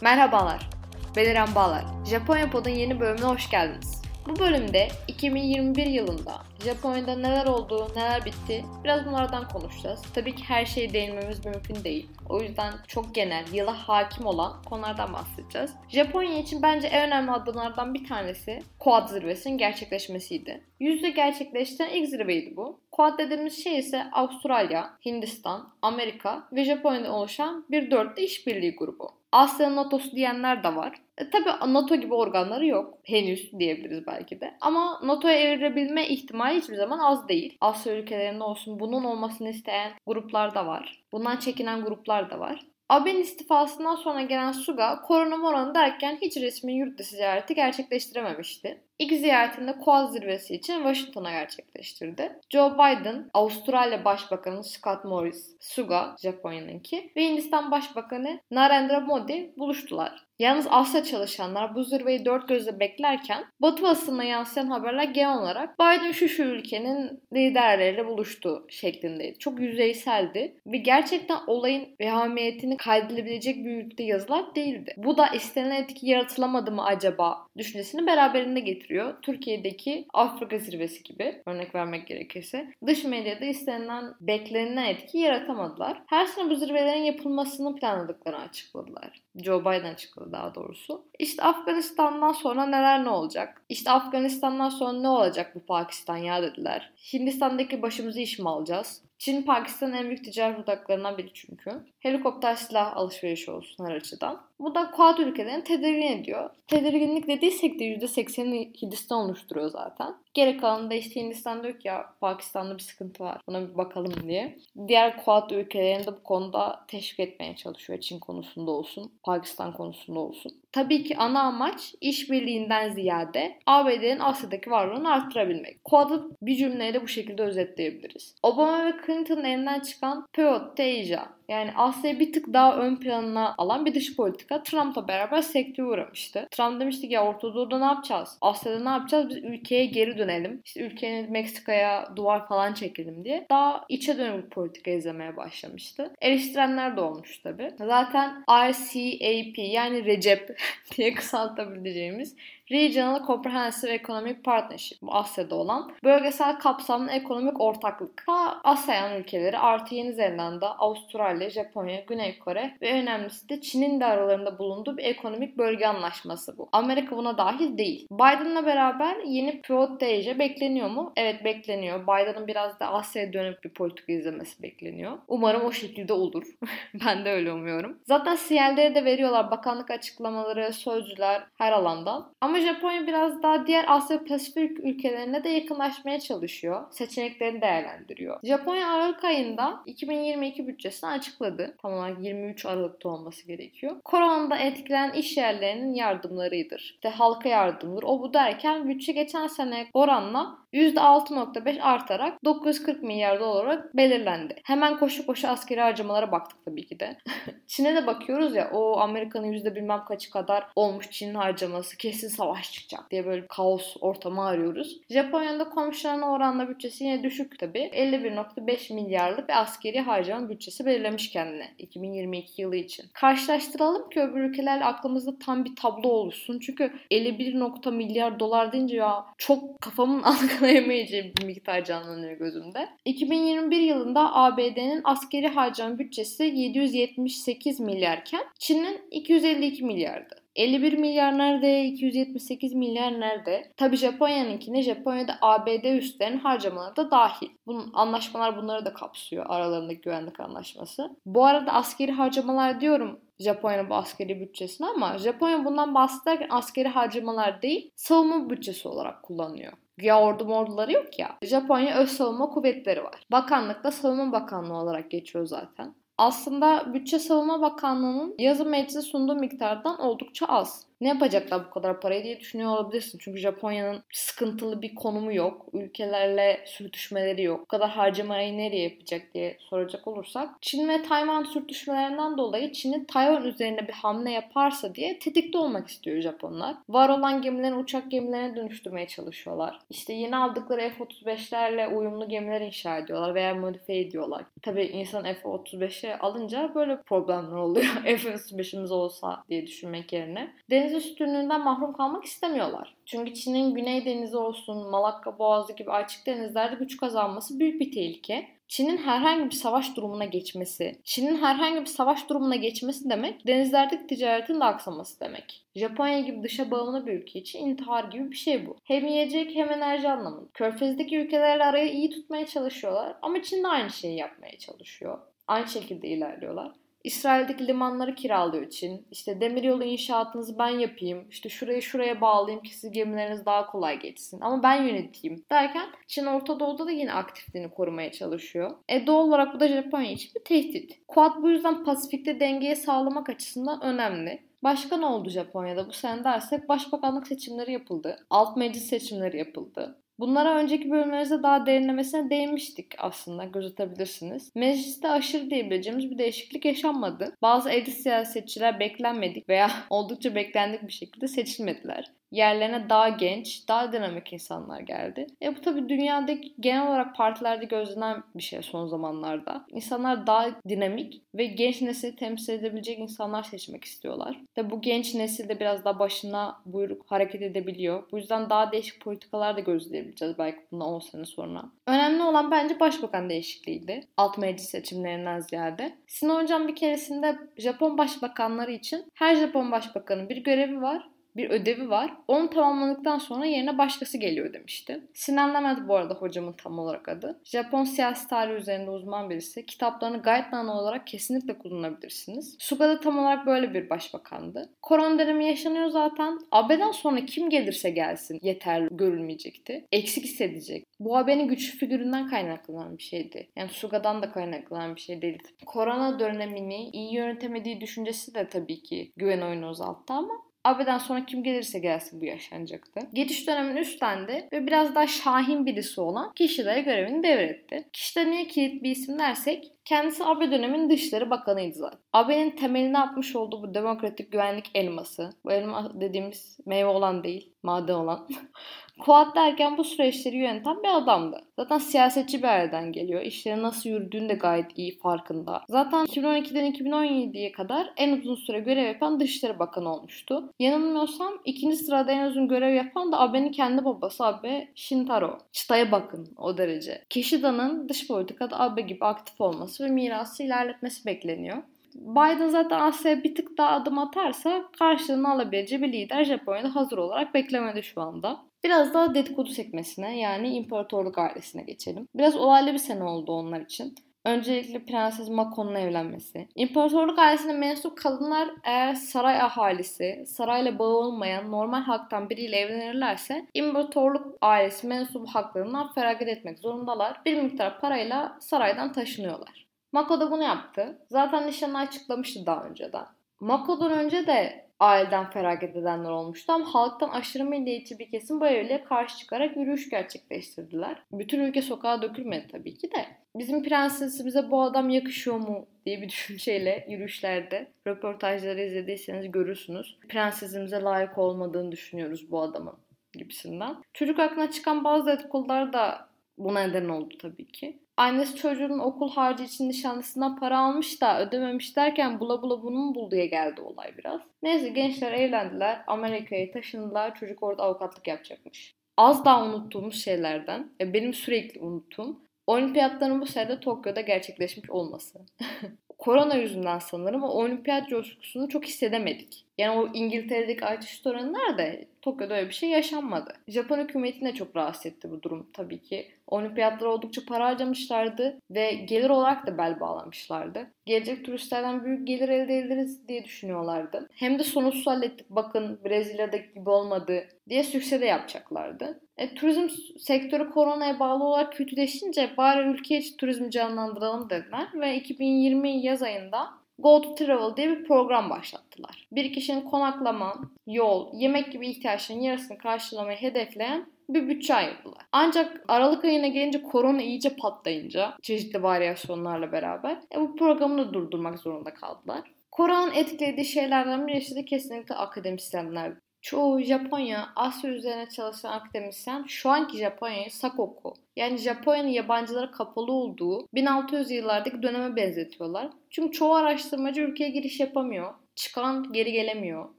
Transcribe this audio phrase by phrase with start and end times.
[0.00, 0.68] Merhabalar,
[1.16, 1.84] ben İrem Bağlar.
[2.10, 4.02] Japonya Pod'un yeni bölümüne hoş geldiniz.
[4.28, 6.32] Bu bölümde 2021 yılında
[6.64, 10.02] Japonya'da neler oldu, neler bitti biraz bunlardan konuşacağız.
[10.14, 12.08] Tabii ki her şeye değinmemiz mümkün değil.
[12.28, 15.74] O yüzden çok genel, yıla hakim olan konulardan bahsedeceğiz.
[15.88, 20.64] Japonya için bence en önemli adımlardan bir tanesi Quad zirvesinin gerçekleşmesiydi.
[20.80, 22.80] Yüzde gerçekleştiren ilk zirveydi bu.
[22.92, 29.18] Quad dediğimiz şey ise Avustralya, Hindistan, Amerika ve Japonya'dan oluşan bir dörtlü işbirliği grubu.
[29.32, 31.00] Asya'nın NATO'su diyenler de var.
[31.18, 32.98] E, tabii NATO gibi organları yok.
[33.02, 34.54] Henüz diyebiliriz belki de.
[34.60, 37.58] Ama NATO'ya evrilebilme ihtimali hiçbir zaman az değil.
[37.60, 41.04] Asya ülkelerinde olsun bunun olmasını isteyen gruplar da var.
[41.12, 42.66] Bundan çekinen gruplar da var.
[42.88, 48.87] Abe'nin istifasından sonra gelen Suga korona morona derken hiç resmi yurt dışı ziyareti gerçekleştirememişti.
[48.98, 52.40] İlk ziyaretinde Koaz zirvesi için Washington'a gerçekleştirdi.
[52.50, 60.28] Joe Biden, Avustralya Başbakanı Scott Morris, Suga, Japonya'nınki ve Hindistan Başbakanı Narendra Modi buluştular.
[60.38, 66.12] Yalnız Asya çalışanlar bu zirveyi dört gözle beklerken Batı basınına yansıyan haberler genel olarak Biden
[66.12, 69.38] şu şu ülkenin liderleriyle buluştu şeklindeydi.
[69.38, 74.94] Çok yüzeyseldi ve gerçekten olayın vehamiyetini kaydedilebilecek büyüklükte yazılar değildi.
[74.96, 79.14] Bu da istenilen etki yaratılamadı mı acaba düşüncesini beraberinde getiriyor.
[79.22, 86.02] Türkiye'deki Afrika zirvesi gibi örnek vermek gerekirse dış medyada istenilen beklenilen etki yaratamadılar.
[86.06, 89.20] Her sene bu zirvelerin yapılmasını planladıklarını açıkladılar.
[89.36, 91.04] Joe Biden açıkladı daha doğrusu.
[91.18, 93.62] İşte Afganistan'dan sonra neler ne olacak?
[93.68, 96.92] İşte Afganistan'dan sonra ne olacak bu Pakistan ya dediler.
[97.12, 99.02] Hindistan'daki başımızı iş mi alacağız?
[99.18, 101.70] Çin Pakistan'ın en büyük ticaret odaklarından biri çünkü.
[101.98, 104.42] Helikopter silah alışverişi olsun her açıdan.
[104.60, 106.50] Bu da Quad ülkelerini tedirgin ediyor.
[106.66, 110.14] Tedirginlik dediysek de %80'ini Hindistan oluşturuyor zaten.
[110.34, 113.40] Geri kalanında işte Hindistan diyor ki ya Pakistan'da bir sıkıntı var.
[113.46, 114.58] Buna bir bakalım diye.
[114.88, 118.00] Diğer Quad ülkelerini de bu konuda teşvik etmeye çalışıyor.
[118.00, 120.52] Çin konusunda olsun, Pakistan konusunda olsun.
[120.72, 125.84] Tabii ki ana amaç işbirliğinden ziyade ABD'nin Asya'daki varlığını arttırabilmek.
[125.84, 128.34] Quad'ı bir cümleyle bu şekilde özetleyebiliriz.
[128.42, 133.86] Obama ve Clinton'ın elinden çıkan to Asia yani Asya'yı bir tık daha ön planına alan
[133.86, 136.48] bir dış politika Trump'la beraber sekteye uğramıştı.
[136.50, 138.38] Trump demişti ki ya Orta Doğu'da ne yapacağız?
[138.40, 139.28] Asya'da ne yapacağız?
[139.28, 140.60] Biz ülkeye geri dönelim.
[140.64, 143.46] İşte ülkenin Meksika'ya duvar falan çekelim diye.
[143.50, 146.12] Daha içe dönük politika izlemeye başlamıştı.
[146.20, 147.70] Eleştirenler de olmuş tabi.
[147.78, 150.58] Zaten RCAP yani Recep
[150.96, 152.36] diye kısaltabileceğimiz
[152.70, 158.22] Regional Comprehensive Economic Partnership bu Asya'da olan bölgesel kapsamlı ekonomik ortaklık.
[158.26, 164.04] Ta ASEAN ülkeleri artı Yeni Zelanda, Avustralya, Japonya, Güney Kore ve önemlisi de Çin'in de
[164.04, 166.68] aralarında bulunduğu bir ekonomik bölge anlaşması bu.
[166.72, 168.06] Amerika buna dahil değil.
[168.10, 170.00] Biden'la beraber yeni pivot
[170.38, 171.12] bekleniyor mu?
[171.16, 172.02] Evet bekleniyor.
[172.02, 175.18] Biden'ın biraz da Asya'ya dönük bir politika izlemesi bekleniyor.
[175.28, 176.44] Umarım o şekilde olur.
[177.06, 177.98] ben de öyle umuyorum.
[178.06, 179.50] Zaten sinyalleri de veriyorlar.
[179.50, 182.32] Bakanlık açıklamaları, sözcüler her alandan.
[182.40, 186.84] Ama Japonya biraz daha diğer Asya Pasifik ülkelerine de yakınlaşmaya çalışıyor.
[186.90, 188.40] Seçeneklerini değerlendiriyor.
[188.44, 191.76] Japonya Aralık ayında 2022 bütçesini açıkladı.
[191.82, 193.96] Tam olarak 23 Aralık'ta olması gerekiyor.
[194.04, 196.80] Koronada etkilenen iş yerlerinin yardımlarıdır.
[196.80, 198.02] İşte halka yardımdır.
[198.02, 204.56] O bu derken bütçe geçen sene oranla %6.5 artarak 940 milyar dolar olarak belirlendi.
[204.64, 207.16] Hemen koşu koşu askeri harcamalara baktık tabii ki de.
[207.66, 212.47] Çin'e de bakıyoruz ya o Amerika'nın yüzde bilmem kaçı kadar olmuş Çin'in harcaması kesin savaş
[212.72, 215.00] çıkacak diye böyle kaos ortamı arıyoruz.
[215.10, 217.78] Japonya'da komşularına oranla bütçesi yine düşük tabii.
[217.78, 223.06] 51.5 milyarlık bir askeri harcama bütçesi belirlemiş kendine 2022 yılı için.
[223.12, 226.58] Karşılaştıralım ki öbür ülkelerle aklımızda tam bir tablo oluşsun.
[226.58, 227.54] Çünkü 51.
[227.90, 232.88] milyar dolar deyince ya çok kafamın algılayamayacağı bir miktar canlanıyor gözümde.
[233.04, 240.47] 2021 yılında ABD'nin askeri harcama bütçesi 778 milyarken Çin'in 252 milyardı.
[240.58, 241.84] 51 milyar nerede?
[241.84, 243.72] 278 milyar nerede?
[243.76, 247.48] Tabi Japonya'nınkine Japonya'da ABD üstlerin harcamaları da dahil.
[247.66, 251.16] Bunun anlaşmalar bunları da kapsıyor aralarındaki güvenlik anlaşması.
[251.26, 257.62] Bu arada askeri harcamalar diyorum Japonya'nın bu askeri bütçesini ama Japonya bundan bahsederken askeri harcamalar
[257.62, 259.72] değil savunma bütçesi olarak kullanıyor.
[260.00, 261.38] Ya ordu morduları yok ya.
[261.42, 263.14] Japonya öz savunma kuvvetleri var.
[263.32, 270.46] Bakanlıkta savunma bakanlığı olarak geçiyor zaten aslında Bütçe Savunma Bakanlığı'nın yazı meclise sunduğu miktardan oldukça
[270.46, 270.86] az.
[271.00, 273.18] Ne yapacaklar bu kadar parayı diye düşünüyor olabilirsin.
[273.22, 275.66] Çünkü Japonya'nın sıkıntılı bir konumu yok.
[275.72, 277.60] Ülkelerle sürtüşmeleri yok.
[277.60, 280.50] Bu kadar harcamayı nereye yapacak diye soracak olursak.
[280.60, 286.20] Çin ve Tayvan sürtüşmelerinden dolayı Çin'in Tayvan üzerine bir hamle yaparsa diye tetikte olmak istiyor
[286.20, 286.76] Japonlar.
[286.88, 289.78] Var olan gemilerini uçak gemilerine dönüştürmeye çalışıyorlar.
[289.90, 294.44] İşte yeni aldıkları F-35'lerle uyumlu gemiler inşa ediyorlar veya modifiye ediyorlar.
[294.62, 297.86] Tabii insan F-35'e alınca böyle problemler oluyor.
[298.04, 300.52] F-35'imiz olsa diye düşünmek yerine.
[300.70, 302.94] Deniz üstünlüğünden mahrum kalmak istemiyorlar.
[303.06, 308.48] Çünkü Çin'in Güney Denizi olsun, Malakka Boğazı gibi açık denizlerde güç kazanması büyük bir tehlike.
[308.68, 314.60] Çin'in herhangi bir savaş durumuna geçmesi, Çin'in herhangi bir savaş durumuna geçmesi demek denizlerdeki ticaretin
[314.60, 315.64] de aksaması demek.
[315.74, 318.76] Japonya gibi dışa bağımlı bir ülke için intihar gibi bir şey bu.
[318.84, 320.48] Hem yiyecek hem enerji anlamında.
[320.54, 325.18] Körfez'deki ülkelerle arayı iyi tutmaya çalışıyorlar ama Çin de aynı şeyi yapmaya çalışıyor.
[325.48, 326.72] Aynı şekilde ilerliyorlar.
[327.08, 329.06] İsrail'deki limanları kiralıyor için.
[329.10, 331.26] İşte demiryolu inşaatınızı ben yapayım.
[331.30, 334.40] İşte şurayı şuraya bağlayayım ki siz gemileriniz daha kolay geçsin.
[334.40, 338.70] Ama ben yöneteyim derken Çin Orta Doğu'da da yine aktifliğini korumaya çalışıyor.
[338.88, 341.00] E doğal olarak bu da Japonya için bir tehdit.
[341.08, 344.48] Quad bu yüzden Pasifik'te dengeyi sağlamak açısından önemli.
[344.62, 348.26] Başka ne oldu Japonya'da bu sene dersek başbakanlık seçimleri yapıldı.
[348.30, 349.98] Alt meclis seçimleri yapıldı.
[350.18, 354.52] Bunlara önceki bölümlerimizde daha derinlemesine değinmiştik aslında gözetebilirsiniz.
[354.54, 357.36] Mecliste aşırı diyebileceğimiz bir değişiklik yaşanmadı.
[357.42, 364.32] Bazı evli siyasetçiler beklenmedik veya oldukça beklendik bir şekilde seçilmediler yerlerine daha genç, daha dinamik
[364.32, 365.26] insanlar geldi.
[365.42, 369.64] E bu tabii dünyadaki genel olarak partilerde gözlenen bir şey son zamanlarda.
[369.70, 374.40] İnsanlar daha dinamik ve genç nesili temsil edebilecek insanlar seçmek istiyorlar.
[374.54, 378.02] Tabii bu genç nesil de biraz daha başına buyruk hareket edebiliyor.
[378.12, 381.64] Bu yüzden daha değişik politikalar da gözleyebileceğiz belki bundan 10 sene sonra.
[381.86, 384.00] Önemli olan bence başbakan değişikliğiydi.
[384.16, 385.96] Alt meclis seçimlerinden ziyade.
[386.06, 391.90] Sinan Hocam bir keresinde Japon başbakanları için her Japon başbakanın bir görevi var bir ödevi
[391.90, 392.14] var.
[392.28, 395.00] Onu tamamladıktan sonra yerine başkası geliyor demişti.
[395.14, 397.40] Sinan Levent bu arada hocamın tam olarak adı.
[397.44, 399.66] Japon siyasi tarihi üzerinde uzman birisi.
[399.66, 402.56] Kitaplarını guideline olarak kesinlikle kullanabilirsiniz.
[402.58, 404.70] Suga da tam olarak böyle bir başbakandı.
[404.82, 406.38] Korona dönemi yaşanıyor zaten.
[406.50, 409.86] AB'den sonra kim gelirse gelsin yeterli görülmeyecekti.
[409.92, 410.84] Eksik hissedecek.
[411.00, 413.48] Bu AB'nin güçlü figüründen kaynaklanan bir şeydi.
[413.56, 415.48] Yani Suga'dan da kaynaklanan bir şey değildi.
[415.66, 421.42] Korona dönemini iyi yönetemediği düşüncesi de tabii ki güven oyunu azalttı ama Abe'den sonra kim
[421.42, 423.00] gelirse gelsin bu yaşanacaktı.
[423.12, 427.88] Geçiş dönemini üstlendi ve biraz daha şahin birisi olan kişilere görevini devretti.
[427.92, 432.00] Kişide niye kilit bir isim dersek Kendisi Abe dönemin Dışişleri Bakanıydı zaten.
[432.12, 437.94] Abe'nin temelini atmış olduğu bu demokratik güvenlik elması, bu elma dediğimiz meyve olan değil, maden
[437.94, 438.28] olan.
[438.98, 441.40] Kuat derken bu süreçleri yöneten bir adamdı.
[441.56, 443.22] Zaten siyasetçi bir aileden geliyor.
[443.22, 445.62] İşlerin nasıl yürüdüğünü de gayet iyi farkında.
[445.68, 450.52] Zaten 2012'den 2017'ye kadar en uzun süre görev yapan Dışişleri Bakanı olmuştu.
[450.58, 455.38] Yanılmıyorsam ikinci sırada en uzun görev yapan da Abe'nin kendi babası Abe Shintaro.
[455.52, 457.04] Çıtaya bakın o derece.
[457.10, 461.62] Kishida'nın dış politikada Abe gibi aktif olması ve mirası ilerletmesi bekleniyor.
[462.00, 467.34] Biden zaten Asya'ya bir tık daha adım atarsa karşılığını alabileceği bir lider Japonya'da hazır olarak
[467.34, 468.40] beklemede şu anda.
[468.64, 472.08] Biraz daha dedikodu sekmesine yani imparatorluk ailesine geçelim.
[472.14, 473.94] Biraz olaylı bir sene oldu onlar için.
[474.24, 476.48] Öncelikle Prenses Mako'nun evlenmesi.
[476.54, 484.36] İmparatorluk ailesine mensup kadınlar eğer saray ahalisi, sarayla bağı olmayan normal halktan biriyle evlenirlerse imparatorluk
[484.40, 487.20] ailesi mensup haklarından feragat etmek zorundalar.
[487.26, 489.67] Bir miktar parayla saraydan taşınıyorlar.
[489.92, 490.98] Mako da bunu yaptı.
[491.10, 493.06] Zaten nişanı açıklamıştı daha önceden.
[493.40, 498.84] Mako'dan önce de aileden feragat edenler olmuştu ama halktan aşırı milliyetçi bir kesim bu evliliğe
[498.84, 501.02] karşı çıkarak yürüyüş gerçekleştirdiler.
[501.12, 503.06] Bütün ülke sokağa dökülmedi tabii ki de.
[503.36, 509.98] Bizim prensesimize bu adam yakışıyor mu diye bir düşünceyle yürüyüşlerde röportajları izlediyseniz görürsünüz.
[510.08, 512.74] Prensesimize layık olmadığını düşünüyoruz bu adamın
[513.12, 513.76] gibisinden.
[513.94, 516.08] Çocuk aklına çıkan bazı dedikodular da
[516.38, 517.78] buna neden oldu tabii ki.
[517.98, 522.94] Annesi çocuğunun okul harcı için nişanlısından para almış da ödememiş derken bula bula bunu mu
[522.94, 524.20] bul diye geldi olay biraz.
[524.42, 525.80] Neyse gençler evlendiler.
[525.86, 527.14] Amerika'ya taşındılar.
[527.14, 528.74] Çocuk orada avukatlık yapacakmış.
[528.96, 535.18] Az daha unuttuğumuz şeylerden, e, benim sürekli unuttuğum olimpiyatların bu sene Tokyo'da gerçekleşmiş olması.
[535.98, 539.44] Korona yüzünden sanırım o olimpiyat coşkusunu çok hissedemedik.
[539.58, 541.88] Yani o İngiltere'deki artış oranı nerede?
[542.08, 543.34] Tokyo'da öyle bir şey yaşanmadı.
[543.48, 546.08] Japon hükümetini de çok rahatsız etti bu durum tabii ki.
[546.26, 550.66] Olimpiyatlara oldukça para harcamışlardı ve gelir olarak da bel bağlamışlardı.
[550.86, 554.08] Gelecek turistlerden büyük gelir elde ederiz diye düşünüyorlardı.
[554.14, 559.00] Hem de sonuçsuz hallettik bakın Brezilya'daki gibi olmadı diye sükse de yapacaklardı.
[559.16, 565.86] E, turizm sektörü koronaya bağlı olarak kötüleşince bari ülke içi turizmi canlandıralım dediler ve 2020
[565.86, 566.48] yaz ayında
[566.78, 569.06] Go to Travel diye bir program başlattılar.
[569.12, 570.34] Bir kişinin konaklama,
[570.66, 575.06] yol, yemek gibi ihtiyaçlarının yarısını karşılamayı hedefleyen bir bütçe ayırdılar.
[575.12, 581.38] Ancak Aralık ayına gelince korona iyice patlayınca çeşitli varyasyonlarla beraber e, bu programı da durdurmak
[581.38, 582.20] zorunda kaldılar.
[582.52, 585.92] Koronanın etkilediği şeylerden birisi de kesinlikle akademisyenler.
[586.22, 593.46] Çoğu Japonya, Asya üzerine çalışan akademisyen şu anki Japonya'yı Sakoku yani Japonya'nın yabancılara kapalı olduğu
[593.54, 595.68] 1600 yıllardaki döneme benzetiyorlar.
[595.90, 598.14] Çünkü çoğu araştırmacı ülkeye giriş yapamıyor.
[598.34, 599.68] Çıkan geri gelemiyor.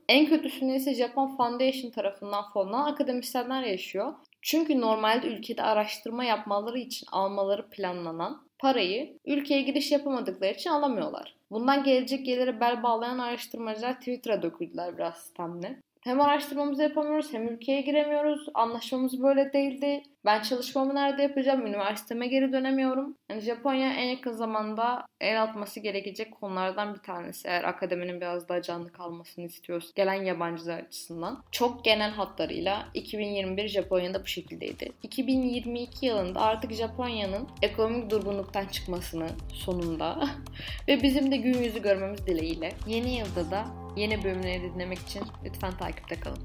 [0.10, 4.14] En kötüsünde ise Japon Foundation tarafından fonlanan akademisyenler yaşıyor.
[4.42, 11.36] Çünkü normalde ülkede araştırma yapmaları için almaları planlanan parayı ülkeye giriş yapamadıkları için alamıyorlar.
[11.52, 15.82] Bundan gelecek geliri bel bağlayan araştırmacılar Twitter'a döküldüler biraz sistemle.
[16.02, 18.48] Hem araştırmamızı yapamıyoruz hem ülkeye giremiyoruz.
[18.54, 20.04] Anlaşmamız böyle değildi.
[20.26, 21.66] Ben çalışmamı nerede yapacağım?
[21.66, 23.18] Üniversiteme geri dönemiyorum.
[23.30, 27.48] Yani Japonya en yakın zamanda el atması gerekecek konulardan bir tanesi.
[27.48, 29.92] Eğer akademinin biraz daha canlı kalmasını istiyoruz.
[29.96, 31.44] Gelen yabancılar açısından.
[31.52, 34.92] Çok genel hatlarıyla 2021 Japonya'da bu şekildeydi.
[35.04, 40.28] 2022 yılında artık Japonya'nın ekonomik durgunluktan çıkmasını sonunda
[40.88, 43.66] ve bizim de gün yüzü görmemiz dileğiyle yeni yılda da
[44.00, 46.40] yeni bölümleri dinlemek için lütfen takipte kalın.